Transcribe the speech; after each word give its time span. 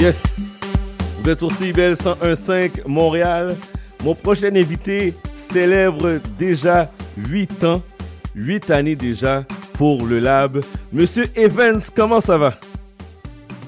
Yes. 0.00 0.50
Vous 1.22 1.30
êtes 1.30 1.38
sur 1.38 1.50
CIBL 1.52 1.92
101.5 1.92 2.86
Montréal. 2.86 3.56
Mon 4.04 4.14
prochain 4.14 4.54
invité 4.54 5.14
célèbre 5.36 6.20
déjà 6.38 6.90
8 7.16 7.64
ans, 7.64 7.82
8 8.34 8.70
années 8.70 8.94
déjà 8.96 9.44
pour 9.74 10.06
le 10.06 10.20
lab. 10.20 10.60
Monsieur 10.92 11.26
Evans, 11.34 11.80
comment 11.94 12.20
ça 12.20 12.38
va? 12.38 12.54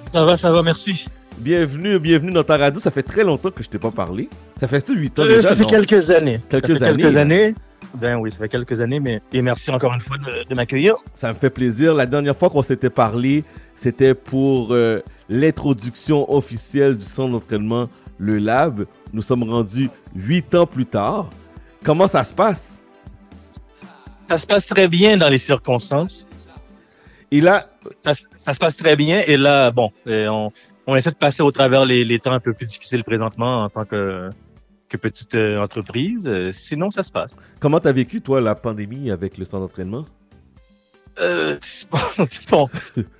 Ça 0.07 0.25
va, 0.25 0.37
ça 0.37 0.51
va, 0.53 0.63
merci. 0.63 1.07
Bienvenue, 1.39 1.99
bienvenue 1.99 2.33
dans 2.33 2.45
ta 2.45 2.57
radio. 2.57 2.81
Ça 2.81 2.91
fait 2.91 3.03
très 3.03 3.25
longtemps 3.25 3.51
que 3.51 3.63
je 3.63 3.69
t'ai 3.69 3.79
pas 3.79 3.91
parlé. 3.91 4.29
Ça 4.57 4.69
fait 4.69 4.87
8 4.89 5.19
ans 5.19 5.23
Euh, 5.25 5.37
déjà? 5.37 5.49
ça 5.51 5.57
fait 5.57 5.63
non? 5.63 5.69
quelques 5.69 6.11
années. 6.11 6.41
Quelques 6.49 6.75
ça 6.79 6.87
fait 6.87 6.91
années. 6.93 7.03
Quelques 7.03 7.17
années. 7.17 7.55
Ben 7.95 8.17
oui, 8.17 8.31
ça 8.31 8.39
fait 8.39 8.49
quelques 8.49 8.81
années, 8.81 9.01
mais 9.01 9.21
et 9.33 9.43
merci 9.43 9.71
encore 9.71 9.93
une 9.95 10.01
fois 10.01 10.17
de, 10.19 10.49
de 10.49 10.55
m'accueillir. 10.55 10.95
Ça 11.13 11.29
me 11.29 11.35
fait 11.35 11.51
plaisir. 11.51 11.93
La 11.95 12.07
dernière 12.07 12.37
fois 12.37 12.51
qu'on 12.51 12.63
s'était 12.63 12.91
parlé, 12.91 13.43
c'était 13.75 14.15
pour 14.15 14.73
euh, 14.75 15.01
l'introduction 15.31 16.31
officielle 16.31 16.99
du 16.99 17.05
centre 17.05 17.31
d'entraînement 17.33 17.89
Le 18.19 18.39
Lab. 18.39 18.85
Nous 19.13 19.23
sommes 19.23 19.45
rendus 19.45 19.89
huit 20.15 20.55
ans 20.55 20.67
plus 20.67 20.85
tard. 20.85 21.31
Comment 21.83 22.09
ça 22.09 22.23
se 22.25 22.35
passe? 22.35 22.83
Ça 24.29 24.37
se 24.37 24.47
passe 24.47 24.67
très 24.67 24.89
bien 24.89 25.17
dans 25.17 25.29
les 25.29 25.39
circonstances. 25.39 26.27
Et 27.31 27.41
là, 27.41 27.61
Ça, 28.01 28.13
ça 28.37 28.53
se 28.53 28.59
passe 28.59 28.77
très 28.77 28.97
bien. 28.97 29.23
Et 29.27 29.37
là, 29.37 29.71
bon, 29.71 29.91
euh, 30.09 30.27
on, 30.29 30.53
on 30.87 30.97
essaie 30.97 31.11
de 31.11 31.17
passer 31.17 31.43
au 31.43 31.53
travers 31.53 31.85
les, 31.85 32.05
les 32.05 32.19
temps 32.19 32.33
un 32.33 32.41
peu 32.41 32.53
plus 32.53 32.67
difficiles 32.67 33.05
présentement 33.05 33.65
en 33.65 33.69
tant 33.71 33.85
que, 33.85 34.29
que 34.89 34.97
petite 34.97 35.37
euh, 35.37 35.63
entreprise. 35.63 36.27
Euh, 36.27 36.51
sinon, 36.53 36.91
ça 36.91 37.05
se 37.05 37.13
passe. 37.13 37.31
comment 37.61 37.79
t'as 37.79 37.93
vécu, 37.93 38.21
toi, 38.21 38.41
la 38.41 38.57
pandémie 38.57 39.11
avec 39.13 39.39
le 39.39 39.45
centre 39.45 39.61
d'entraînement? 39.67 40.07
Euh, 41.19 41.59
bon, 42.51 42.67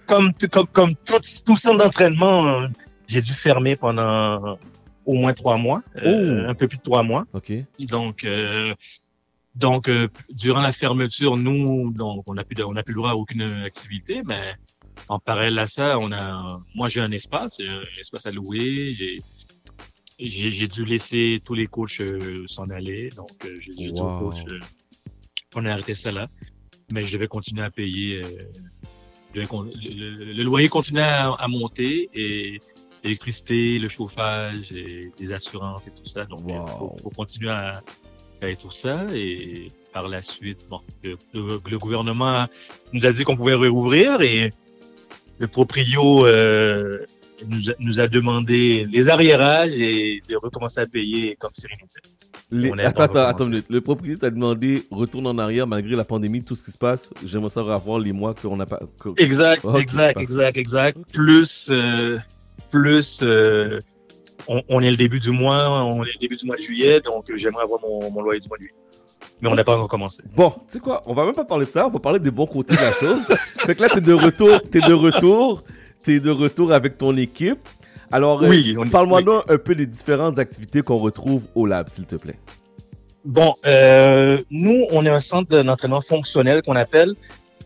comme, 0.07 0.33
comme, 0.51 0.67
comme 0.69 0.95
tout, 1.05 1.21
tout 1.45 1.57
centre 1.57 1.79
d'entraînement, 1.79 2.47
euh, 2.63 2.69
j'ai 3.07 3.21
dû 3.21 3.33
fermer 3.33 3.77
pendant 3.77 4.59
au 5.07 5.15
moins 5.15 5.35
trois 5.35 5.57
mois, 5.57 5.83
euh, 5.97 6.45
Oh. 6.47 6.51
un 6.51 6.55
peu 6.55 6.69
plus 6.69 6.79
de 6.79 6.83
trois 6.83 7.03
mois. 7.03 7.27
OK. 7.33 7.53
Donc, 7.81 8.25
euh, 8.25 8.75
donc 9.55 9.89
euh, 9.89 10.09
durant 10.31 10.61
la 10.61 10.73
fermeture, 10.73 11.37
nous, 11.37 11.91
donc, 11.93 12.23
on 12.29 12.35
n'a 12.35 12.45
plus, 12.45 12.55
de- 12.55 12.63
on 12.63 12.73
n'a 12.73 12.83
plus 12.83 12.93
le 12.95 12.99
droit 13.01 13.11
à 13.11 13.15
aucune 13.17 13.43
activité, 13.43 14.23
mais 14.25 14.55
en 15.09 15.19
parallèle 15.19 15.59
à 15.59 15.67
ça, 15.67 15.99
on 15.99 16.13
a, 16.13 16.61
moi, 16.75 16.89
j'ai 16.89 17.01
un 17.01 17.11
espace, 17.11 17.59
un 17.61 18.01
espace 18.01 18.27
à 18.27 18.31
louer. 18.31 18.91
J'ai, 18.95 19.19
j'ai, 20.21 20.51
j'ai 20.51 20.69
dû 20.69 20.85
laisser 20.85 21.41
tous 21.45 21.55
les 21.55 21.67
coachs 21.67 22.01
euh, 22.01 22.45
s'en 22.47 22.69
aller. 22.71 23.11
Donc, 23.17 23.31
euh, 23.45 23.57
j'ai 23.61 23.91
Wow. 23.91 24.33
euh, 24.49 24.61
on 25.57 25.65
a 25.65 25.73
arrêté 25.73 25.95
ça 25.97 26.13
là, 26.13 26.29
mais 26.91 27.03
je 27.03 27.13
devais 27.13 27.29
continuer 27.29 27.63
à 27.63 27.71
payer. 27.71 28.23
euh, 28.23 28.29
le, 29.35 29.43
le- 29.45 30.33
le 30.33 30.43
loyer 30.43 30.69
continuait 30.69 31.03
à, 31.03 31.31
à 31.33 31.47
monter 31.49 32.11
et 32.15 32.61
l'électricité, 33.05 33.79
le 33.79 33.89
chauffage 33.89 34.73
et 34.73 35.13
les 35.21 35.33
assurances 35.33 35.87
et 35.87 35.91
tout 35.91 36.07
ça. 36.07 36.25
Donc, 36.25 36.41
il 36.49 36.53
Wow. 36.55 36.67
faut, 36.67 36.97
faut 37.05 37.11
continuer 37.11 37.51
à 37.51 37.81
payer 38.41 38.57
tout 38.57 38.73
ça 38.73 39.07
et 39.15 39.69
par 39.93 40.09
la 40.09 40.23
suite, 40.23 40.67
bon, 40.69 40.81
le, 41.05 41.17
le- 41.35 41.61
le 41.71 41.79
gouvernement 41.79 42.47
nous 42.93 43.07
a 43.07 43.13
dit 43.13 43.23
qu'on 43.25 43.37
pouvait 43.37 43.55
rouvrir 43.55 44.21
et 44.21 44.53
le 45.39 45.47
proprio 45.49 46.27
euh, 46.27 46.99
nous, 47.47 47.71
a, 47.71 47.75
nous 47.79 48.01
a 48.01 48.09
demandé 48.09 48.87
les 48.91 49.09
arriérages 49.09 49.73
et 49.73 50.21
de 50.29 50.37
recommencer 50.37 50.81
à 50.81 50.87
payer 50.87 51.37
comme 51.37 51.53
sérénité. 51.55 52.01
Les- 52.53 52.71
On 52.73 52.79
est 52.79 52.85
Attends, 52.85 53.05
attends, 53.05 53.21
attends 53.27 53.47
minute. 53.47 53.67
Le 53.71 53.81
propriétaire 53.81 54.29
t'a 54.29 54.31
demandé 54.31 54.83
retourne 54.91 55.27
en 55.27 55.39
arrière 55.39 55.67
malgré 55.67 55.95
la 55.95 56.05
pandémie, 56.05 56.43
tout 56.43 56.55
ce 56.57 56.65
qui 56.65 56.73
se 56.73 56.79
passe. 56.79 57.13
J'aimerais 57.25 57.51
savoir 57.51 57.77
avoir 57.77 57.99
les 58.01 58.13
mois 58.13 58.35
qu'on 58.35 58.57
n'a 58.57 58.67
pas. 58.67 58.81
que- 59.01 59.11
Exact, 59.23 59.65
exact, 59.79 60.19
exact, 60.21 60.57
exact. 60.57 60.99
Plus, 61.13 61.69
euh, 61.71 62.19
plus, 62.71 63.21
euh, 63.23 63.79
on, 64.49 64.63
on 64.69 64.81
est 64.81 64.91
le 64.91 64.97
début 64.97 65.21
du 65.21 65.31
mois, 65.31 65.85
on 65.85 66.03
est 66.03 66.13
le 66.15 66.19
début 66.21 66.37
du 66.37 66.47
mois 66.47 66.57
de 66.57 66.63
juillet, 66.63 67.01
donc 67.01 67.27
j'aimerais 67.37 67.63
avoir 67.65 67.81
mon, 67.83 68.11
mon 68.11 68.23
loyer 68.23 68.41
du 68.41 68.49
mois 68.49 68.57
de 68.59 68.63
juillet. 68.63 68.75
Mais 69.43 69.49
on 69.49 69.55
n'a 69.55 69.65
pas 69.65 69.75
encore 69.77 69.89
commencé. 69.89 70.23
Bon, 70.37 70.51
tu 70.51 70.57
sais 70.69 70.81
quoi, 70.81 71.03
on 71.07 71.15
va 71.15 71.25
même 71.25 71.35
pas 71.35 71.45
parler 71.45 71.65
de 71.67 71.71
ça, 71.71 71.87
on 71.87 71.91
va 71.91 71.99
parler 71.99 72.19
des 72.19 72.31
bons 72.31 72.47
côtés 72.47 72.75
de 72.75 72.81
la 72.81 72.93
chose. 72.93 73.27
fait 73.59 73.75
que 73.75 73.83
là, 73.83 73.89
t'es 73.89 74.01
de 74.01 74.13
retour, 74.13 74.61
t'es 74.71 74.81
de 74.81 74.93
retour, 74.93 75.63
t'es 76.03 76.21
de 76.21 76.31
retour 76.31 76.73
avec 76.73 76.99
ton 76.99 77.17
équipe. 77.17 77.61
Alors, 78.13 78.43
euh, 78.43 78.49
Oui, 78.49 78.77
parle-moi 78.91 79.23
oui. 79.25 79.33
un 79.49 79.59
peu 79.59 79.75
des 79.75 79.87
différentes 79.87 80.39
activités 80.39 80.83
qu'on 80.83 80.97
retrouve 80.97 81.47
au 81.55 81.67
lab, 81.67 81.89
s'il 81.89 82.07
te 82.07 82.17
plaît. 82.17 82.39
Bon, 83.25 83.55
euh, 83.67 84.43
nous, 84.51 84.87
on 84.91 85.05
est 85.07 85.11
un 85.11 85.21
centre 85.21 85.63
d'entraînement 85.63 86.01
fonctionnel 86.01 86.63
qu'on 86.63 86.77
appelle. 86.77 87.15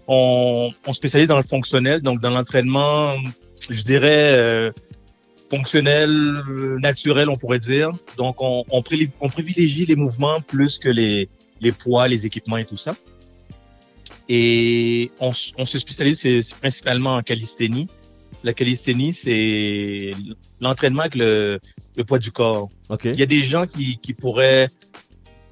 On, 0.07 0.71
on 0.87 0.93
spécialise 0.93 1.29
dans 1.29 1.37
le 1.39 1.45
fonctionnel, 1.45 2.03
donc 2.03 2.21
dans 2.21 2.31
l'entraînement, 2.31 3.13
je 3.71 3.83
dirais 3.83 4.37
euh, 4.37 4.71
fonctionnel, 5.49 6.11
naturel, 6.81 7.31
on 7.31 7.37
pourrait 7.37 7.61
dire. 7.61 7.91
Donc, 8.19 8.43
on, 8.43 8.65
on, 8.71 8.81
pri- 8.83 9.09
on 9.21 9.29
privilégie 9.31 9.87
les 9.87 9.97
mouvements 9.97 10.41
plus 10.41 10.79
que 10.79 10.91
les, 10.91 11.29
les 11.61 11.73
poids, 11.73 12.07
les 12.09 12.27
équipements 12.27 12.59
et 12.59 12.65
tout 12.67 12.77
ça. 12.77 12.95
Et 14.29 15.11
on, 15.21 15.33
se 15.33 15.79
spécialise 15.79 16.53
principalement 16.61 17.15
en 17.15 17.23
calisthénie. 17.23 17.89
La 18.45 18.53
calisthénie, 18.53 19.15
c'est 19.15 20.13
l'entraînement 20.61 21.01
avec 21.01 21.15
le, 21.15 21.59
le 21.97 22.05
poids 22.05 22.19
du 22.19 22.31
corps. 22.31 22.69
OK? 22.91 23.07
Il 23.07 23.19
y 23.19 23.23
a 23.23 23.27
des 23.27 23.43
gens 23.43 23.67
qui, 23.67 23.97
qui 23.97 24.13
pourraient, 24.13 24.69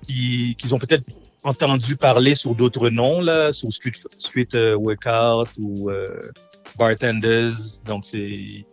qui, 0.03 0.55
qui 0.59 0.73
ont 0.75 0.79
peut-être 0.79 1.05
entendu 1.43 1.97
parler 1.97 2.35
sur 2.35 2.55
d'autres 2.55 2.91
noms, 2.91 3.21
là, 3.23 3.53
sur 3.53 3.73
street, 3.73 3.95
street 4.19 4.49
euh, 4.55 4.77
workout 4.77 5.49
ou 5.59 5.91
euh, 5.91 6.31
bartenders. 6.79 7.55
Donc, 7.87 8.05
c'est, 8.05 8.67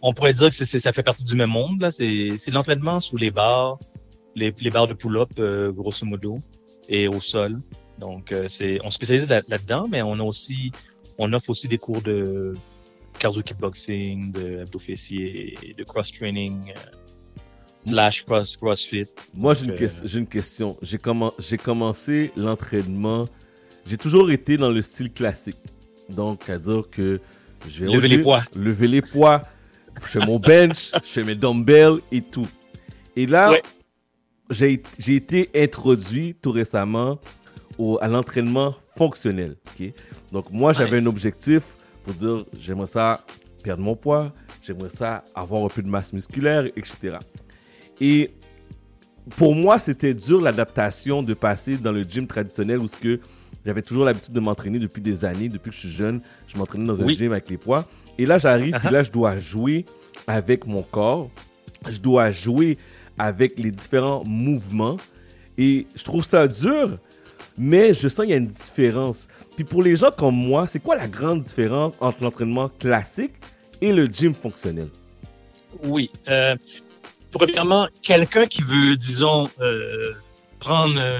on 0.00 0.14
pourrait 0.14 0.34
dire 0.34 0.50
que 0.50 0.64
c'est, 0.64 0.78
ça 0.78 0.92
fait 0.92 1.02
partie 1.02 1.24
du 1.24 1.34
même 1.34 1.50
monde, 1.50 1.80
là. 1.80 1.90
C'est, 1.90 2.30
c'est 2.38 2.52
l'entraînement 2.52 3.00
sous 3.00 3.16
les 3.16 3.32
barres, 3.32 3.78
les, 4.36 4.54
les 4.60 4.70
barres 4.70 4.88
de 4.88 4.94
pull-up, 4.94 5.30
euh, 5.38 5.72
grosso 5.72 6.06
modo, 6.06 6.38
et 6.88 7.08
au 7.08 7.20
sol. 7.20 7.60
Donc, 7.98 8.30
euh, 8.30 8.46
c'est, 8.48 8.78
on 8.84 8.90
se 8.90 8.94
spécialise 8.94 9.28
là, 9.28 9.40
là-dedans, 9.48 9.86
mais 9.90 10.00
on 10.00 10.14
a 10.14 10.22
aussi, 10.22 10.70
on 11.18 11.32
offre 11.32 11.50
aussi 11.50 11.66
des 11.66 11.78
cours 11.78 12.02
de 12.02 12.54
cardio 13.24 13.42
kickboxing, 13.42 14.32
de 14.32 14.44
abdos 14.62 14.78
fessiers, 14.88 15.56
de 15.78 15.82
cross-training, 15.84 16.72
euh, 16.76 17.40
slash 17.78 18.24
cross, 18.26 18.54
crossfit. 18.56 19.06
Moi, 19.32 19.54
j'ai 19.54 19.66
une, 19.66 19.76
j'ai 20.10 20.18
une 20.18 20.26
question. 20.26 20.76
J'ai 20.82 20.98
commen- 20.98 21.32
j'ai 21.38 21.56
commencé 21.56 22.30
l'entraînement. 22.36 23.26
J'ai 23.86 23.96
toujours 23.96 24.30
été 24.30 24.56
dans 24.58 24.70
le 24.70 24.82
style 24.82 25.10
classique. 25.10 25.56
Donc, 26.10 26.48
à 26.50 26.58
dire 26.58 26.82
que 26.90 27.20
je 27.66 27.84
vais 27.86 27.92
Lever 27.92 28.08
les 28.08 28.18
poids. 28.22 28.42
lever 28.54 28.88
les 28.88 29.00
poids, 29.02 29.42
je 30.02 30.06
fais 30.18 30.26
mon 30.26 30.38
bench, 30.38 30.90
je 30.92 31.08
fais 31.16 31.24
mes 31.24 31.34
dumbbells 31.34 32.00
et 32.12 32.20
tout. 32.20 32.48
Et 33.16 33.26
là, 33.26 33.50
Ouais. 33.52 33.62
j'ai 34.50 34.82
été 35.08 35.48
introduit 35.54 36.34
tout 36.42 36.50
récemment 36.52 37.18
au, 37.78 37.98
à 38.02 38.08
l'entraînement 38.08 38.74
fonctionnel. 38.98 39.56
Donc, 40.30 40.50
moi, 40.50 40.72
j'avais 40.74 40.98
Nice. 40.98 41.06
un 41.06 41.08
objectif 41.08 41.62
pour 42.04 42.14
dire 42.14 42.44
j'aimerais 42.58 42.86
ça 42.86 43.20
perdre 43.62 43.82
mon 43.82 43.96
poids, 43.96 44.32
j'aimerais 44.62 44.90
ça 44.90 45.24
avoir 45.34 45.64
un 45.64 45.68
peu 45.68 45.82
de 45.82 45.88
masse 45.88 46.12
musculaire, 46.12 46.66
etc. 46.76 47.16
Et 48.00 48.30
pour 49.36 49.54
moi, 49.54 49.78
c'était 49.78 50.12
dur 50.14 50.40
l'adaptation 50.40 51.22
de 51.22 51.32
passer 51.34 51.76
dans 51.76 51.92
le 51.92 52.02
gym 52.02 52.26
traditionnel 52.26 52.78
où 52.78 52.88
ce 52.88 52.96
que 52.96 53.20
j'avais 53.64 53.80
toujours 53.82 54.04
l'habitude 54.04 54.34
de 54.34 54.40
m'entraîner 54.40 54.78
depuis 54.78 55.00
des 55.00 55.24
années, 55.24 55.48
depuis 55.48 55.70
que 55.70 55.74
je 55.76 55.80
suis 55.80 55.88
jeune, 55.96 56.20
je 56.46 56.58
m'entraînais 56.58 56.84
dans 56.84 57.00
un 57.02 57.06
Oui. 57.06 57.14
gym 57.16 57.32
avec 57.32 57.48
les 57.48 57.56
poids. 57.56 57.86
Et 58.18 58.26
là, 58.26 58.36
j'arrive, 58.38 58.74
puis 58.78 58.88
Uh-huh. 58.88 58.92
là, 58.92 59.02
je 59.02 59.10
dois 59.10 59.38
jouer 59.38 59.86
avec 60.26 60.66
mon 60.66 60.82
corps, 60.82 61.30
je 61.88 61.98
dois 62.00 62.30
jouer 62.30 62.76
avec 63.18 63.58
les 63.58 63.70
différents 63.70 64.22
mouvements. 64.24 64.98
Et 65.56 65.86
je 65.94 66.04
trouve 66.04 66.24
ça 66.24 66.46
dur, 66.48 66.98
mais 67.56 67.94
je 67.94 68.08
sens 68.08 68.24
qu'il 68.24 68.30
y 68.30 68.34
a 68.34 68.38
une 68.38 68.48
différence. 68.48 69.28
Puis 69.54 69.64
pour 69.64 69.82
les 69.82 69.96
gens 69.96 70.10
comme 70.10 70.34
moi, 70.34 70.66
c'est 70.66 70.80
quoi 70.80 70.96
la 70.96 71.08
grande 71.08 71.42
différence 71.42 71.94
entre 72.00 72.22
l'entraînement 72.22 72.68
classique 72.68 73.32
et 73.80 73.92
le 73.92 74.06
gym 74.06 74.34
fonctionnel? 74.34 74.88
Oui. 75.82 76.10
Euh, 76.28 76.56
premièrement, 77.30 77.88
quelqu'un 78.02 78.46
qui 78.46 78.62
veut, 78.62 78.96
disons, 78.96 79.48
euh, 79.60 80.12
prendre 80.60 80.98
euh, 80.98 81.18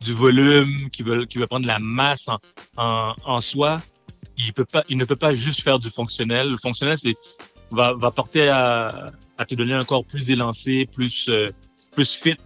du 0.00 0.14
volume, 0.14 0.90
qui 0.90 1.02
veut, 1.02 1.24
qui 1.24 1.38
veut 1.38 1.46
prendre 1.46 1.62
de 1.62 1.68
la 1.68 1.78
masse 1.78 2.28
en, 2.28 2.38
en, 2.76 3.14
en 3.24 3.40
soi, 3.40 3.78
il 4.36 4.52
peut 4.52 4.64
pas, 4.64 4.84
il 4.88 4.96
ne 4.96 5.04
peut 5.04 5.16
pas 5.16 5.34
juste 5.34 5.62
faire 5.62 5.78
du 5.78 5.90
fonctionnel. 5.90 6.50
Le 6.50 6.58
fonctionnel, 6.58 6.98
c'est 6.98 7.14
va, 7.70 7.94
va 7.94 8.10
porter 8.10 8.48
à, 8.48 9.12
à 9.38 9.46
te 9.46 9.54
donner 9.54 9.72
un 9.72 9.84
corps 9.84 10.04
plus 10.04 10.30
élancé, 10.30 10.88
plus, 10.92 11.26
euh, 11.28 11.50
plus 11.92 12.14
fit, 12.14 12.36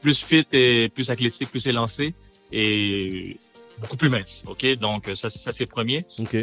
plus 0.00 0.22
fit 0.22 0.46
et 0.52 0.90
plus 0.94 1.10
athlétique, 1.10 1.50
plus 1.50 1.66
élancé 1.66 2.14
et 2.54 3.36
beaucoup 3.80 3.96
plus 3.96 4.08
mince. 4.08 4.44
Ok, 4.46 4.64
donc 4.78 5.10
ça, 5.14 5.28
ça 5.28 5.52
c'est 5.52 5.64
le 5.64 5.70
premier. 5.70 6.04
OK. 6.18 6.36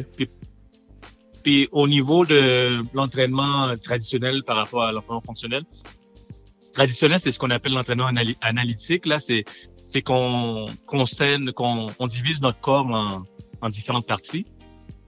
Puis 1.44 1.70
au 1.72 1.88
niveau 1.88 2.26
de 2.26 2.84
l'entraînement 2.94 3.74
traditionnel 3.84 4.44
par 4.44 4.58
rapport 4.58 4.84
à 4.84 4.92
l'entraînement 4.92 5.22
fonctionnel, 5.22 5.64
traditionnel, 6.74 7.20
c'est 7.20 7.32
ce 7.32 7.40
qu'on 7.40 7.50
appelle 7.50 7.74
l'entraînement 7.74 8.10
analytique. 8.42 9.06
Là, 9.06 9.20
c'est 9.20 9.46
c'est 9.86 10.02
qu'on 10.02 10.68
qu'on 10.86 11.06
qu'on 11.56 11.88
on 12.00 12.08
divise 12.08 12.42
notre 12.42 12.60
corps 12.60 12.86
en, 12.86 13.24
en 13.62 13.70
différentes 13.70 14.08
parties 14.08 14.46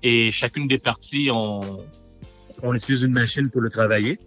et 0.01 0.31
chacune 0.31 0.67
des 0.67 0.79
parties, 0.79 1.29
on 1.31 1.61
on 2.61 2.73
utilise 2.73 3.01
une 3.01 3.11
machine 3.13 3.49
pour 3.49 3.61
le 3.61 3.69
travailler. 3.69 4.19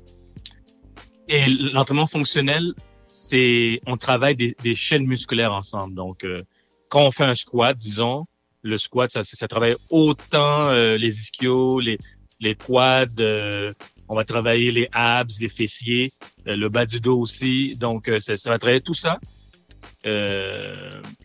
Et 1.28 1.46
l'entraînement 1.46 2.06
fonctionnel, 2.06 2.74
c'est 3.10 3.80
on 3.86 3.96
travaille 3.96 4.36
des, 4.36 4.56
des, 4.62 4.74
chaînes 4.74 5.06
musculaires 5.06 5.52
ensemble. 5.52 5.94
Donc, 5.94 6.22
euh, 6.22 6.42
quand 6.88 7.02
on 7.02 7.10
fait 7.10 7.24
un 7.24 7.34
squat, 7.34 7.76
disons, 7.76 8.26
le 8.62 8.78
squat, 8.78 9.10
ça, 9.10 9.48
travaille 9.48 9.76
autant 9.90 10.68
euh, 10.68 10.96
les 10.96 11.18
ischios, 11.18 11.80
les, 11.80 11.98
les 12.40 12.54
quads, 12.54 13.06
euh, 13.20 13.72
on 14.08 14.16
va 14.16 14.24
travailler 14.24 14.70
les 14.70 14.88
abs, 14.92 15.38
les 15.40 15.48
fessiers, 15.48 16.12
le 16.44 16.68
bas 16.68 16.86
du 16.86 17.00
dos 17.00 17.20
aussi. 17.20 17.74
Donc, 17.76 18.10
ça, 18.20 18.36
ça 18.36 18.50
va 18.50 18.58
travailler 18.58 18.80
tout 18.80 18.94
ça. 18.94 19.18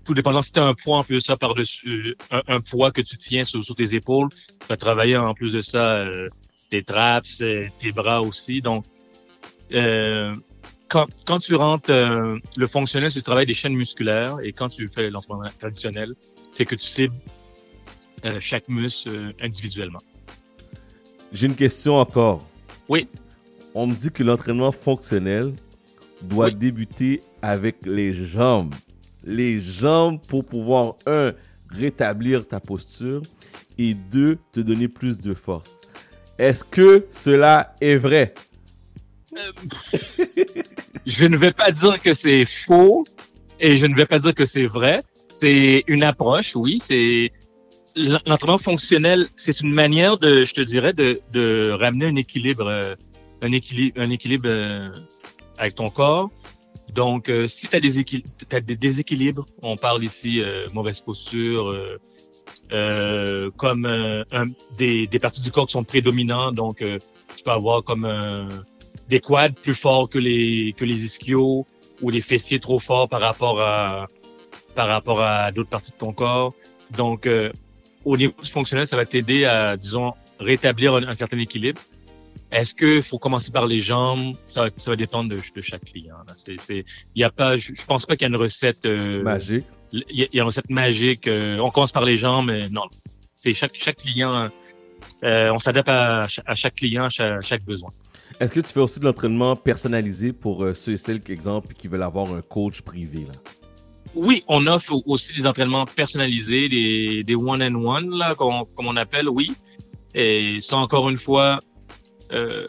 tout 0.05 0.13
dépendant 0.13 0.41
si 0.41 0.51
tu 0.51 0.59
as 0.59 0.65
un 0.65 0.73
poids 0.73 0.97
en 0.97 1.03
plus 1.03 1.17
de 1.17 1.23
ça 1.23 1.37
par-dessus, 1.37 2.15
un, 2.31 2.61
poids 2.61 2.91
que 2.91 3.01
tu 3.01 3.17
tiens 3.17 3.43
sur, 3.43 3.63
sur, 3.63 3.75
tes 3.75 3.93
épaules, 3.93 4.29
tu 4.31 4.67
vas 4.67 4.77
travailler 4.77 5.15
en 5.15 5.33
plus 5.35 5.53
de 5.53 5.61
ça 5.61 6.05
tes 6.71 6.83
traps, 6.83 7.43
tes 7.79 7.91
bras 7.91 8.21
aussi. 8.21 8.61
Donc, 8.61 8.85
euh, 9.73 10.33
quand, 10.91 11.07
quand 11.25 11.39
tu 11.39 11.55
rentres 11.55 11.89
euh, 11.89 12.37
le 12.57 12.67
fonctionnel, 12.67 13.11
c'est 13.11 13.19
tu 13.19 13.23
travailles 13.23 13.45
des 13.45 13.53
chaînes 13.53 13.75
musculaires 13.75 14.37
et 14.43 14.51
quand 14.51 14.67
tu 14.67 14.89
fais 14.89 15.09
l'entraînement 15.09 15.49
traditionnel, 15.57 16.13
c'est 16.51 16.65
que 16.65 16.75
tu 16.75 16.85
cibles 16.85 17.15
euh, 18.25 18.37
chaque 18.41 18.67
muscle 18.67 19.09
euh, 19.09 19.31
individuellement. 19.41 20.01
J'ai 21.31 21.47
une 21.47 21.55
question 21.55 21.95
encore. 21.95 22.45
Oui. 22.89 23.07
On 23.73 23.87
me 23.87 23.95
dit 23.95 24.11
que 24.11 24.21
l'entraînement 24.21 24.73
fonctionnel 24.73 25.53
doit 26.23 26.51
débuter 26.51 27.21
avec 27.41 27.85
les 27.85 28.11
jambes. 28.13 28.75
Les 29.23 29.59
jambes 29.59 30.19
pour 30.27 30.43
pouvoir, 30.43 30.95
un, 31.05 31.31
rétablir 31.69 32.45
ta 32.45 32.59
posture 32.59 33.23
et 33.77 33.93
deux, 33.93 34.39
te 34.51 34.59
donner 34.59 34.89
plus 34.89 35.17
de 35.17 35.33
force. 35.33 35.79
Est-ce 36.37 36.65
que 36.65 37.05
cela 37.11 37.75
est 37.79 37.95
vrai? 37.95 38.33
Euh, 39.37 40.23
je 41.05 41.25
ne 41.25 41.37
vais 41.37 41.51
pas 41.51 41.71
dire 41.71 42.01
que 42.01 42.13
c'est 42.13 42.45
faux 42.45 43.05
et 43.59 43.77
je 43.77 43.85
ne 43.85 43.95
vais 43.95 44.05
pas 44.05 44.19
dire 44.19 44.33
que 44.33 44.45
c'est 44.45 44.65
vrai. 44.65 45.01
C'est 45.29 45.83
une 45.87 46.03
approche, 46.03 46.55
oui. 46.55 46.79
C'est 46.81 47.31
l'entraînement 47.95 48.57
fonctionnel. 48.57 49.27
C'est 49.37 49.61
une 49.61 49.73
manière 49.73 50.17
de, 50.17 50.43
je 50.43 50.53
te 50.53 50.61
dirais, 50.61 50.93
de, 50.93 51.21
de 51.31 51.71
ramener 51.71 52.05
un 52.05 52.15
équilibre, 52.15 52.67
euh, 52.67 52.95
un 53.41 53.51
équilibre, 53.51 53.99
un 53.99 54.09
équilibre 54.09 54.47
euh, 54.47 54.89
avec 55.57 55.75
ton 55.75 55.89
corps. 55.89 56.29
Donc, 56.93 57.31
si 57.47 57.69
tu 57.69 57.75
as 57.75 57.79
des, 58.59 58.75
déséquilibres, 58.75 59.45
on 59.61 59.77
parle 59.77 60.03
ici 60.03 60.43
mauvaise 60.73 60.99
posture, 60.99 61.73
comme 63.55 63.85
un, 63.85 64.45
des, 64.77 65.07
des 65.07 65.19
parties 65.19 65.41
du 65.41 65.51
corps 65.51 65.67
qui 65.67 65.71
sont 65.71 65.85
prédominantes. 65.85 66.55
Donc, 66.55 66.79
tu 66.79 67.43
peux 67.45 67.51
avoir 67.51 67.85
comme 67.85 68.03
un 68.03 68.49
des 69.11 69.19
quads 69.19 69.59
plus 69.65 69.75
forts 69.75 70.09
que 70.09 70.17
les 70.17 70.73
que 70.77 70.85
les 70.85 70.99
ischios 71.05 71.67
ou 72.01 72.09
les 72.09 72.21
fessiers 72.21 72.59
trop 72.59 72.79
forts 72.79 73.09
par 73.09 73.21
rapport 73.29 73.61
à 73.61 74.07
par 74.73 74.87
rapport 74.87 75.21
à 75.21 75.51
d'autres 75.51 75.69
parties 75.69 75.91
de 75.91 75.97
ton 75.97 76.13
corps. 76.13 76.53
Donc 76.97 77.27
euh, 77.27 77.51
au 78.05 78.15
niveau 78.17 78.33
fonctionnel, 78.57 78.87
ça 78.87 78.95
va 78.95 79.05
t'aider 79.05 79.43
à 79.45 79.75
disons 79.75 80.13
rétablir 80.39 80.95
un, 80.95 81.15
certain 81.15 81.39
équilibre. 81.39 81.81
Est-ce 82.51 82.73
que 82.73 83.01
faut 83.01 83.19
commencer 83.19 83.51
par 83.51 83.65
les 83.65 83.81
jambes? 83.81 84.35
Ça, 84.47 84.69
ça 84.77 84.91
va 84.91 84.95
dépendre 84.95 85.29
de, 85.29 85.37
de 85.57 85.61
chaque 85.61 85.85
client. 85.85 86.15
C'est, 86.37 86.85
il 87.15 87.19
y 87.21 87.23
a 87.23 87.29
pas, 87.29 87.57
je, 87.57 87.85
pense 87.85 88.05
pas 88.05 88.15
qu'il 88.15 88.23
y 88.27 88.29
a 88.31 88.33
une 88.35 88.41
recette 88.41 88.85
euh, 88.85 89.23
magique. 89.23 89.65
Il 89.93 90.03
y, 90.09 90.39
a 90.39 90.41
une 90.41 90.49
recette 90.51 90.69
magique. 90.69 91.27
Euh, 91.27 91.59
on 91.59 91.69
commence 91.69 91.91
par 91.91 92.05
les 92.05 92.17
jambes, 92.17 92.47
mais 92.47 92.69
non. 92.69 92.87
C'est 93.35 93.53
chaque 93.53 93.75
chaque 93.77 93.97
client. 93.97 94.49
on 95.21 95.59
s'adapte 95.59 95.89
à, 95.89 96.27
à, 96.45 96.55
chaque 96.55 96.75
client, 96.75 97.07
à 97.19 97.41
chaque 97.41 97.63
besoin. 97.63 97.91
Est-ce 98.39 98.51
que 98.51 98.59
tu 98.59 98.69
fais 98.69 98.79
aussi 98.79 98.99
de 98.99 99.05
l'entraînement 99.05 99.55
personnalisé 99.55 100.33
pour 100.33 100.63
euh, 100.63 100.73
ceux 100.73 100.93
et 100.93 100.97
celles, 100.97 101.21
exemple, 101.29 101.73
qui 101.73 101.87
veulent 101.87 102.03
avoir 102.03 102.33
un 102.33 102.41
coach 102.41 102.81
privé? 102.81 103.27
Oui, 104.15 104.43
on 104.47 104.67
offre 104.67 104.93
aussi 105.05 105.33
des 105.33 105.47
entraînements 105.47 105.85
personnalisés, 105.85 106.67
des, 106.67 107.23
des 107.23 107.35
one-on-one, 107.35 108.17
là, 108.17 108.35
comme, 108.35 108.63
on 108.77 108.97
appelle, 108.97 109.29
oui. 109.29 109.53
Et 110.13 110.59
ça, 110.61 110.77
encore 110.77 111.09
une 111.09 111.17
fois, 111.17 111.59
euh, 112.33 112.67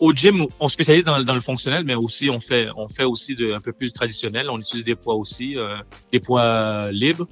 au 0.00 0.12
gym, 0.12 0.46
on 0.58 0.68
spécialise 0.68 1.04
dans, 1.04 1.18
le 1.18 1.40
fonctionnel, 1.40 1.84
mais 1.84 1.94
aussi 1.94 2.30
on 2.30 2.40
fait, 2.40 2.68
on 2.76 2.88
fait 2.88 3.04
aussi 3.04 3.36
un 3.52 3.60
peu 3.60 3.72
plus 3.72 3.92
traditionnel. 3.92 4.50
On 4.50 4.58
utilise 4.58 4.84
des 4.84 4.96
poids 4.96 5.14
aussi, 5.14 5.56
euh, 5.56 5.76
des 6.12 6.18
poids 6.18 6.90
libres. 6.90 7.28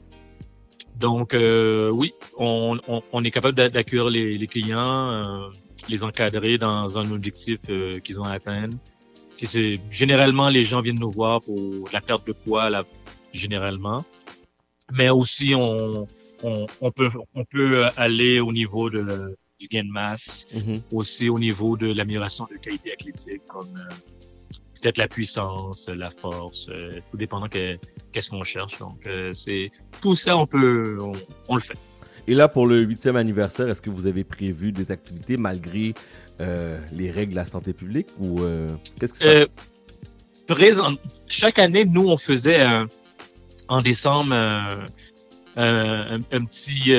Donc, 0.96 1.34
oui, 1.34 2.12
on, 2.38 2.78
est 3.24 3.30
capable 3.30 3.70
d'accueillir 3.70 4.10
les 4.10 4.46
clients. 4.46 5.50
Euh, 5.88 5.92
les 5.92 6.04
encadrer 6.04 6.58
dans 6.58 6.98
un 6.98 7.10
objectif 7.10 7.58
euh, 7.68 7.98
qu'ils 8.00 8.18
ont 8.18 8.24
à 8.24 8.32
atteindre. 8.32 8.76
Si 9.30 9.46
c'est 9.46 9.74
généralement 9.90 10.48
les 10.48 10.64
gens 10.64 10.80
viennent 10.80 10.98
nous 10.98 11.10
voir 11.10 11.40
pour 11.42 11.88
la 11.92 12.00
perte 12.00 12.26
de 12.26 12.32
poids, 12.32 12.70
là, 12.70 12.84
généralement, 13.32 14.04
mais 14.92 15.10
aussi 15.10 15.54
on, 15.54 16.06
on, 16.42 16.66
on, 16.80 16.90
peut 16.90 17.10
on 17.34 17.44
peut 17.44 17.86
aller 17.96 18.40
au 18.40 18.52
niveau 18.52 18.90
de 18.90 19.36
du 19.60 19.66
gain 19.66 19.84
de 19.84 19.90
masse, 19.90 20.46
mm-hmm. 20.54 20.80
aussi 20.92 21.28
au 21.28 21.38
niveau 21.38 21.76
de 21.76 21.88
l'amélioration 21.92 22.46
de 22.48 22.56
qualité 22.58 22.92
athlétique, 22.92 23.42
comme 23.48 23.76
euh, 23.76 23.94
peut-être 24.80 24.98
la 24.98 25.08
puissance, 25.08 25.88
la 25.88 26.10
force, 26.10 26.68
euh, 26.68 27.00
tout 27.10 27.16
dépendant 27.16 27.48
qu'est-ce 27.48 28.30
qu'on 28.30 28.44
cherche. 28.44 28.78
Donc 28.78 29.08
c'est 29.34 29.70
tout 30.00 30.14
ça 30.14 30.36
on 30.36 30.46
peut 30.46 30.98
on, 31.00 31.12
on 31.48 31.56
le 31.56 31.62
fait. 31.62 31.78
Et 32.28 32.34
là, 32.34 32.46
pour 32.46 32.66
le 32.66 32.80
huitième 32.80 33.16
anniversaire, 33.16 33.70
est-ce 33.70 33.80
que 33.80 33.88
vous 33.88 34.06
avez 34.06 34.22
prévu 34.22 34.70
des 34.70 34.92
activités 34.92 35.38
malgré 35.38 35.94
euh, 36.40 36.78
les 36.92 37.10
règles 37.10 37.30
de 37.30 37.36
la 37.36 37.46
santé 37.46 37.72
publique 37.72 38.08
ou 38.20 38.42
euh, 38.42 38.68
qu'est-ce 39.00 39.14
qui 39.14 39.18
se 39.20 39.24
passe? 39.24 39.34
Euh, 39.34 40.54
présent, 40.54 40.92
chaque 41.26 41.58
année, 41.58 41.86
nous, 41.86 42.06
on 42.06 42.18
faisait 42.18 42.62
en 43.68 43.80
décembre 43.80 44.34
un, 45.56 46.20
petit 46.20 46.92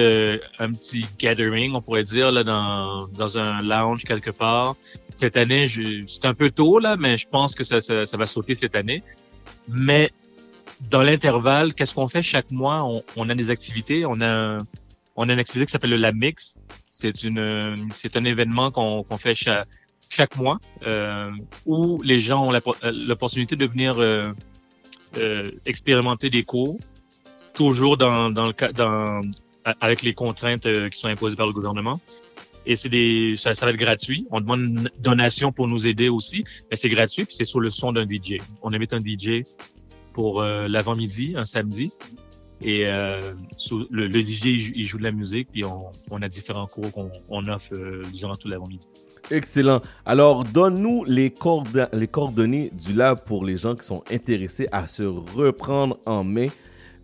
un 0.58 0.72
petit 0.72 1.06
gathering, 1.20 1.76
on 1.76 1.82
pourrait 1.84 2.04
dire, 2.04 2.32
là, 2.32 2.44
dans, 2.44 3.08
dans 3.10 3.38
un 3.38 3.62
lounge 3.62 4.06
quelque 4.06 4.32
part. 4.32 4.78
Cette 5.12 5.38
année, 5.38 5.68
c'est 6.08 6.26
un 6.26 6.34
peu 6.34 6.50
tôt, 6.50 6.80
là, 6.80 6.96
mais 6.98 7.20
je 7.20 7.28
pense 7.28 7.54
que 7.54 7.64
ça, 7.64 7.82
ça, 7.82 8.18
va 8.18 8.26
sauter 8.26 8.56
cette 8.56 8.74
année. 8.74 9.04
Mais 9.68 10.10
dans 10.90 11.04
l'intervalle, 11.04 11.76
qu'est-ce 11.76 11.94
qu'on 11.94 12.08
fait 12.08 12.24
chaque 12.24 12.50
mois? 12.50 12.84
On, 12.84 13.04
on, 13.16 13.30
a 13.30 13.36
des 13.36 13.52
activités, 13.52 14.08
on 14.08 14.22
a 14.22 14.58
on 15.20 15.28
a 15.28 15.34
une 15.34 15.40
activité 15.40 15.66
qui 15.66 15.72
s'appelle 15.74 15.94
la 15.94 16.14
Mix. 16.14 16.56
C'est 16.92 17.26
une, 17.26 17.90
c'est 17.94 18.16
un 18.16 18.24
événement 18.24 18.72
qu'on 18.72 19.18
fait 19.18 19.36
chaque, 19.36 20.38
mois 20.38 20.60
euh, 20.88 21.30
où 21.66 22.02
les 22.04 22.22
gens 22.22 22.48
ont 22.48 22.54
euh, 22.54 22.92
l'opportunité 23.06 23.58
de 23.58 23.66
venir 23.66 24.00
euh, 24.00 24.32
euh, 25.18 25.52
expérimenter 25.66 26.30
des 26.30 26.44
cours, 26.44 26.80
toujours 27.54 27.98
dans, 27.98 28.30
dans 28.32 28.46
le 28.46 28.72
dans 28.72 29.22
avec 29.82 30.04
les 30.04 30.14
contraintes 30.14 30.64
qui 30.90 31.00
sont 31.00 31.10
imposées 31.10 31.36
par 31.36 31.48
le 31.48 31.54
gouvernement. 31.54 32.00
Et 32.66 32.78
c'est 32.78 32.90
des, 32.90 33.36
ça, 33.38 33.54
ça 33.56 33.66
va 33.66 33.74
être 33.74 33.78
gratuit. 33.78 34.26
On 34.32 34.40
demande 34.40 34.62
une 34.62 34.90
donation 35.00 35.52
pour 35.52 35.68
nous 35.68 35.86
aider 35.86 36.08
aussi, 36.08 36.46
mais 36.72 36.78
c'est 36.78 36.90
gratuit. 36.90 37.26
Puis 37.26 37.36
c'est 37.36 37.46
sur 37.46 37.60
le 37.60 37.72
son 37.72 37.92
d'un 37.92 38.08
DJ. 38.08 38.38
On 38.62 38.74
invite 38.74 38.94
un 38.94 39.00
DJ 39.00 39.44
pour 40.14 40.42
l'avant-midi, 40.42 41.34
un 41.36 41.46
samedi, 41.46 41.92
et 42.62 42.88
euh, 42.88 43.22
le, 43.90 44.08
le, 44.08 44.22
DJ, 44.22 44.72
il 44.76 44.86
joue 44.86 44.98
de 44.98 45.04
la 45.04 45.12
musique, 45.12 45.50
puis 45.52 45.64
on, 45.64 45.86
on 46.10 46.22
a 46.22 46.28
différents 46.28 46.68
cours 46.68 46.92
qu'on 46.92 47.12
on 47.30 47.48
offre 47.48 47.74
euh, 47.74 48.04
durant 48.14 48.36
tout 48.36 48.50
l'avant-midi. 48.50 48.86
Excellent. 49.32 49.82
Alors, 50.06 50.44
donne-nous 50.44 51.06
les, 51.06 51.34
les 51.94 52.08
coordonnées 52.08 52.72
du 52.74 52.94
lab 52.94 53.24
pour 53.24 53.46
les 53.46 53.58
gens 53.58 53.76
qui 53.76 53.86
sont 53.86 54.04
intéressés 54.12 54.68
à 54.72 54.88
se 54.88 55.04
reprendre 55.04 56.00
en 56.06 56.24
main, 56.24 56.48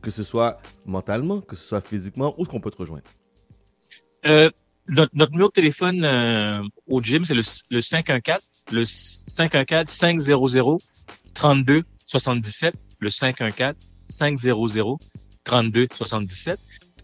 que 0.02 0.12
ce 0.12 0.24
soit 0.24 0.60
mentalement, 0.86 1.40
que 1.40 1.56
ce 1.56 1.64
soit 1.66 1.82
physiquement, 1.82 2.36
où 2.38 2.42
est-ce 2.42 2.50
qu'on 2.50 2.60
peut 2.60 2.72
te 2.72 2.78
rejoindre? 2.78 3.06
Euh, 4.26 4.50
notre, 4.88 5.16
notre, 5.16 5.32
numéro 5.32 5.50
de 5.50 5.54
téléphone 5.54 6.04
euh, 6.04 6.62
au 6.88 7.02
gym, 7.02 7.24
c'est 7.24 7.34
le, 7.34 7.44
le 7.70 7.82
514, 7.82 8.42
le 8.72 8.84
514 8.84 9.90
500 9.90 10.78
32 11.34 11.84
77, 12.06 12.76
le 13.00 13.10
514 13.10 13.76
500 14.10 14.98
32 15.46 15.88
77. 15.96 16.60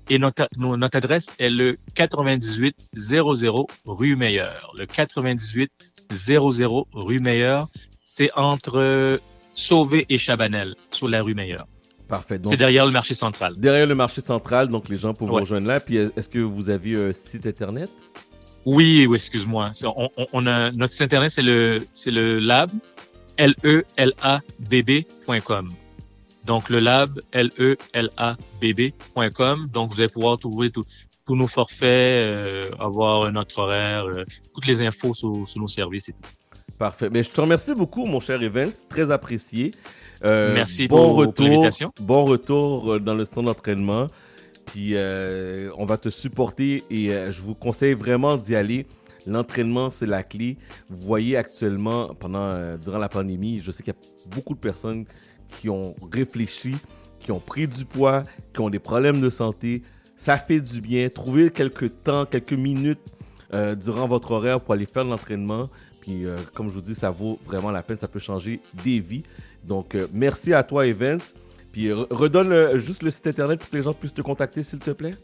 Et 0.10 0.20
notre, 0.20 0.50
notre 0.58 0.98
adresse 0.98 1.28
est 1.40 1.50
le 1.50 1.78
98 1.96 2.76
00 2.96 3.68
rue 3.86 4.16
Meilleure. 4.18 4.74
Le 4.78 4.86
98 4.86 5.72
00 6.12 6.88
rue 6.92 7.20
Meilleure, 7.22 7.68
c'est 8.06 8.32
entre 8.36 9.20
Sauvé 9.54 10.06
et 10.10 10.18
Chabanel, 10.18 10.76
sur 10.92 11.08
la 11.08 11.22
rue 11.22 11.34
Meilleure. 11.34 11.68
Parfait. 12.10 12.40
C'est 12.44 12.58
derrière 12.58 12.86
le 12.86 12.92
marché 12.92 13.14
central. 13.14 13.56
Derrière 13.58 13.88
le 13.88 13.96
marché 13.96 14.20
central, 14.20 14.68
donc 14.68 14.90
les 14.90 14.98
gens 14.98 15.14
peuvent 15.14 15.30
vous 15.30 15.36
rejoindre 15.36 15.68
là. 15.68 15.80
Puis 15.80 15.96
est-ce 15.96 16.28
que 16.28 16.40
vous 16.40 16.70
avez 16.70 17.02
un 17.02 17.14
site 17.14 17.46
internet? 17.46 17.90
Oui, 18.66 19.06
oui, 19.08 19.16
excuse-moi. 19.16 19.72
On, 19.84 20.10
on, 20.34 20.46
a 20.46 20.72
notre 20.72 20.94
site 20.94 21.04
internet, 21.04 21.32
c'est 21.32 21.42
le 21.42 21.78
c'est 21.96 22.12
le 22.12 22.38
lab 22.40 22.70
l 23.38 23.56
e 23.64 23.84
l 23.96 24.14
a 24.22 24.42
b 24.60 24.84
b.com. 24.84 25.70
Donc, 26.46 26.70
le 26.70 26.80
lab, 26.80 27.20
L-E-L-A-B-B.com. 27.32 27.68
Donc, 29.72 29.94
vous 29.94 30.00
allez 30.00 30.10
pouvoir 30.10 30.38
trouver 30.38 30.72
tout, 30.72 30.86
tous 31.26 31.36
nos 31.36 31.48
forfaits, 31.48 32.74
avoir 32.80 33.32
notre 33.32 33.60
horaire, 33.60 34.06
toutes 34.54 34.66
les 34.66 34.82
infos 34.82 35.14
sur, 35.14 35.48
sur 35.48 35.62
nos 35.62 35.68
services 35.68 36.10
et 36.10 36.14
tout. 36.14 36.22
Parfait. 36.82 37.10
Mais 37.12 37.22
je 37.22 37.30
te 37.30 37.40
remercie 37.40 37.76
beaucoup, 37.76 38.08
mon 38.08 38.20
cher 38.20 38.42
Evans. 38.42 38.72
Très 38.90 39.12
apprécié. 39.12 39.76
Euh, 40.24 40.52
Merci 40.56 40.88
bon 40.88 40.98
pour, 40.98 41.16
retour, 41.16 41.70
Bon 42.00 42.26
retour 42.26 42.94
euh, 42.94 43.00
dans 43.00 43.14
le 43.14 43.24
stand 43.24 43.46
d'entraînement. 43.46 44.08
Puis 44.66 44.94
euh, 44.94 45.70
on 45.78 45.86
va 45.86 45.98
te 45.98 46.10
supporter 46.10 46.84
et 46.90 47.10
je 47.30 47.42
vous 47.44 47.54
conseille 47.54 47.94
vraiment 47.94 48.36
d'y 48.36 48.56
aller. 48.56 48.88
L'entraînement, 49.28 49.92
c'est 49.92 50.08
la 50.08 50.24
clé. 50.24 50.58
Vous 50.90 51.06
voyez 51.06 51.38
actuellement, 51.38 52.16
pendant, 52.16 52.76
durant 52.78 52.98
la 52.98 53.10
pandémie, 53.10 53.60
je 53.62 53.70
sais 53.70 53.84
qu'il 53.84 53.94
y 53.94 53.96
a 53.96 54.36
beaucoup 54.36 54.56
de 54.56 54.60
personnes 54.60 55.06
qui 55.60 55.70
ont 55.70 55.96
réfléchi, 56.12 56.75
qui 57.20 57.31
ont 57.31 57.39
pris 57.39 57.67
du 57.67 57.86
poids, 57.86 58.24
qui 58.53 58.62
ont 58.62 58.70
des 58.70 58.79
problèmes 58.79 59.22
de 59.22 59.29
santé. 59.29 59.84
Ça 60.15 60.38
fait 60.38 60.60
du 60.60 60.81
bien. 60.81 61.10
Trouvez 61.10 61.51
quelques 61.51 62.03
temps, 62.03 62.25
quelques 62.25 62.53
minutes 62.53 63.01
durant 63.77 64.08
votre 64.08 64.31
horaire 64.31 64.62
pour 64.62 64.74
aller 64.74 64.86
faire 64.86 65.03
de 65.03 65.10
l'entraînement. 65.10 65.70
Puis, 66.01 66.25
euh, 66.25 66.36
comme 66.53 66.67
je 66.67 66.74
vous 66.74 66.81
dis, 66.81 66.96
ça 66.96 67.12
vaut 67.12 67.39
vraiment 67.46 67.72
la 67.72 67.81
peine. 67.84 67.96
Ça 67.96 68.10
peut 68.10 68.20
changer 68.20 68.60
des 68.84 69.00
vies. 69.00 69.24
Donc, 69.63 69.96
euh, 69.96 70.08
merci 70.12 70.53
à 70.53 70.63
toi, 70.63 70.86
Evans. 70.88 71.22
Puis, 71.72 71.93
redonne 71.93 72.77
juste 72.77 73.03
le 73.03 73.12
site 73.12 73.27
internet 73.27 73.60
pour 73.60 73.70
que 73.70 73.77
les 73.77 73.84
gens 73.84 73.93
puissent 73.93 74.13
te 74.13 74.22
contacter, 74.22 74.63
s'il 74.63 74.79
te 74.79 74.91
plaît. 74.91 75.15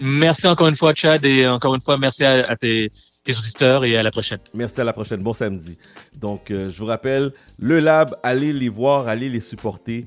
Merci 0.00 0.46
encore 0.48 0.68
une 0.68 0.76
fois, 0.76 0.92
Chad, 0.94 1.24
et 1.24 1.46
encore 1.46 1.74
une 1.74 1.80
fois, 1.80 1.96
merci 1.96 2.24
à 2.24 2.56
tes 2.56 2.90
auditeurs 3.28 3.84
et 3.84 3.96
à 3.96 4.02
la 4.02 4.10
prochaine. 4.10 4.38
Merci 4.54 4.80
à 4.80 4.84
la 4.84 4.92
prochaine. 4.92 5.22
Bon 5.22 5.32
samedi. 5.32 5.78
Donc, 6.14 6.50
euh, 6.50 6.68
je 6.68 6.78
vous 6.78 6.86
rappelle, 6.86 7.32
le 7.58 7.78
Lab, 7.80 8.16
allez 8.22 8.52
les 8.52 8.68
voir, 8.68 9.08
allez 9.08 9.28
les 9.28 9.40
supporter. 9.40 10.06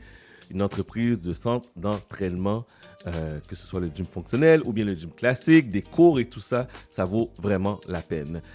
Une 0.50 0.62
entreprise 0.62 1.22
de 1.22 1.34
centre 1.34 1.70
d'entraînement, 1.78 2.66
euh, 3.08 3.40
que 3.48 3.56
ce 3.56 3.66
soit 3.66 3.80
le 3.80 3.90
gym 3.96 4.06
fonctionnel 4.06 4.62
ou 4.66 4.74
bien 4.74 4.84
le 4.84 4.94
gym 4.94 5.10
classique, 5.12 5.72
des 5.72 5.82
cours 5.82 6.20
et 6.20 6.25
tout 6.25 6.42
ça, 6.42 6.68
ça 6.92 7.06
vaut 7.06 7.32
vraiment 7.38 7.80
la 7.88 8.01
peine. 8.01 8.42